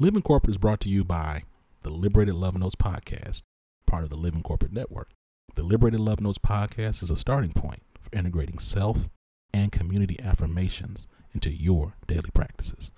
[0.00, 1.42] Living Corporate is brought to you by
[1.82, 3.42] the Liberated Love Notes podcast,
[3.84, 5.10] part of the Living Corporate Network.
[5.56, 9.08] The Liberated Love Notes podcast is a starting point for integrating self
[9.52, 12.92] and community affirmations into your daily practices.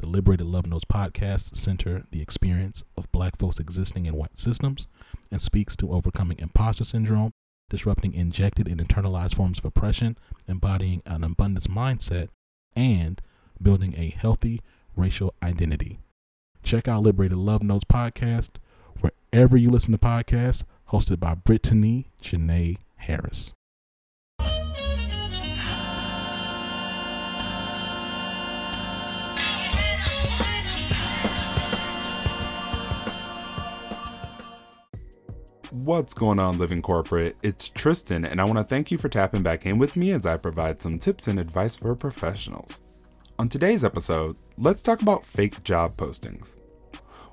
[0.00, 4.88] The Liberated Love Notes podcast center the experience of black folks existing in white systems
[5.30, 7.30] and speaks to overcoming imposter syndrome,
[7.68, 12.26] disrupting injected and internalized forms of oppression, embodying an abundance mindset,
[12.74, 13.22] and
[13.62, 14.60] building a healthy
[14.96, 16.00] racial identity.
[16.62, 18.50] Check out Liberated Love Notes podcast
[19.00, 23.52] wherever you listen to podcasts, hosted by Brittany Janae Harris.
[35.70, 37.36] What's going on, Living Corporate?
[37.42, 40.26] It's Tristan, and I want to thank you for tapping back in with me as
[40.26, 42.80] I provide some tips and advice for professionals.
[43.40, 46.56] On today's episode, let's talk about fake job postings.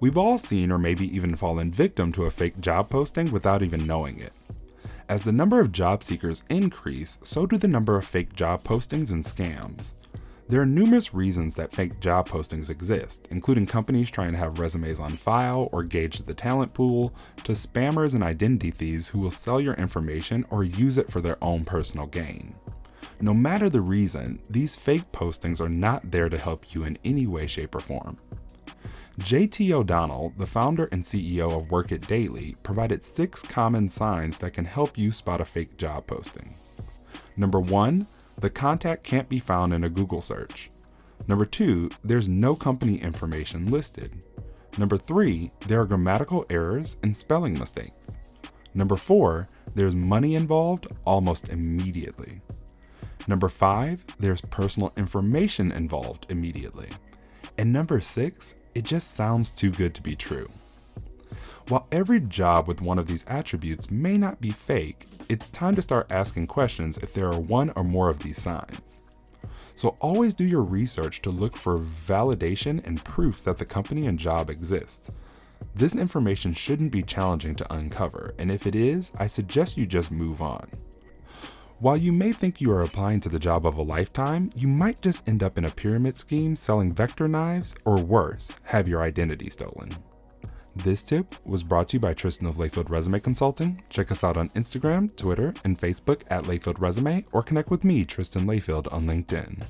[0.00, 3.86] We've all seen or maybe even fallen victim to a fake job posting without even
[3.86, 4.32] knowing it.
[5.08, 9.12] As the number of job seekers increase, so do the number of fake job postings
[9.12, 9.92] and scams.
[10.48, 14.98] There are numerous reasons that fake job postings exist, including companies trying to have resumes
[14.98, 17.14] on file or gauge the talent pool,
[17.44, 21.38] to spammers and identity thieves who will sell your information or use it for their
[21.40, 22.56] own personal gain.
[23.22, 27.28] No matter the reason, these fake postings are not there to help you in any
[27.28, 28.18] way, shape, or form.
[29.20, 34.54] JT O'Donnell, the founder and CEO of Work It Daily, provided six common signs that
[34.54, 36.56] can help you spot a fake job posting.
[37.36, 40.72] Number one, the contact can't be found in a Google search.
[41.28, 44.20] Number two, there's no company information listed.
[44.78, 48.18] Number three, there are grammatical errors and spelling mistakes.
[48.74, 52.40] Number four, there's money involved almost immediately.
[53.28, 56.88] Number five, there's personal information involved immediately.
[57.56, 60.50] And number six, it just sounds too good to be true.
[61.68, 65.82] While every job with one of these attributes may not be fake, it's time to
[65.82, 69.00] start asking questions if there are one or more of these signs.
[69.76, 74.18] So always do your research to look for validation and proof that the company and
[74.18, 75.12] job exists.
[75.74, 80.10] This information shouldn't be challenging to uncover, and if it is, I suggest you just
[80.10, 80.68] move on.
[81.82, 85.02] While you may think you are applying to the job of a lifetime, you might
[85.02, 89.50] just end up in a pyramid scheme selling vector knives, or worse, have your identity
[89.50, 89.88] stolen.
[90.76, 93.82] This tip was brought to you by Tristan of Layfield Resume Consulting.
[93.90, 98.04] Check us out on Instagram, Twitter, and Facebook at Layfield Resume, or connect with me,
[98.04, 99.64] Tristan Layfield, on LinkedIn.